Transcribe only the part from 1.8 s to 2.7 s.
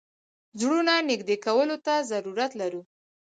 ته ضرورت